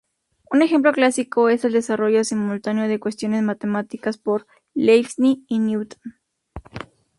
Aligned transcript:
Un 0.49 0.63
ejemplo 0.63 0.93
clásico 0.93 1.49
es 1.49 1.63
el 1.63 1.73
desarrollo 1.73 2.23
simultáneo 2.23 2.87
de 2.87 2.99
cuestiones 2.99 3.43
matemáticas 3.43 4.17
por 4.17 4.47
Leibniz 4.73 5.43
y 5.47 5.59
Newton. 5.59 6.01